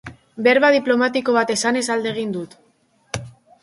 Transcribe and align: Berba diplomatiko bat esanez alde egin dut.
Berba 0.47 0.71
diplomatiko 0.77 1.37
bat 1.37 1.55
esanez 1.57 1.87
alde 1.99 2.13
egin 2.17 2.37
dut. 2.41 2.61